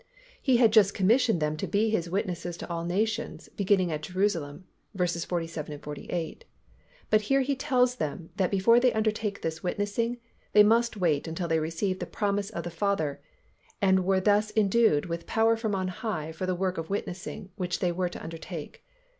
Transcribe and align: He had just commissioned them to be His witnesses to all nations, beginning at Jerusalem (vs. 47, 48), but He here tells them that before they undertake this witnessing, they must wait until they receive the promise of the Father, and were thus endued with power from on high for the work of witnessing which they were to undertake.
He 0.41 0.57
had 0.57 0.73
just 0.73 0.95
commissioned 0.95 1.39
them 1.39 1.55
to 1.57 1.67
be 1.67 1.91
His 1.91 2.09
witnesses 2.09 2.57
to 2.57 2.67
all 2.71 2.85
nations, 2.85 3.49
beginning 3.49 3.91
at 3.91 4.01
Jerusalem 4.01 4.65
(vs. 4.95 5.25
47, 5.25 5.77
48), 5.77 6.43
but 7.11 7.21
He 7.21 7.39
here 7.43 7.55
tells 7.55 7.97
them 7.97 8.31
that 8.35 8.49
before 8.49 8.79
they 8.79 8.91
undertake 8.93 9.43
this 9.43 9.61
witnessing, 9.61 10.17
they 10.53 10.63
must 10.63 10.97
wait 10.97 11.27
until 11.27 11.47
they 11.47 11.59
receive 11.59 11.99
the 11.99 12.07
promise 12.07 12.49
of 12.49 12.63
the 12.63 12.71
Father, 12.71 13.21
and 13.79 14.03
were 14.03 14.19
thus 14.19 14.51
endued 14.55 15.05
with 15.05 15.27
power 15.27 15.55
from 15.55 15.75
on 15.75 15.89
high 15.89 16.31
for 16.31 16.47
the 16.47 16.55
work 16.55 16.79
of 16.79 16.89
witnessing 16.89 17.51
which 17.55 17.77
they 17.77 17.91
were 17.91 18.09
to 18.09 18.23
undertake. 18.23 18.83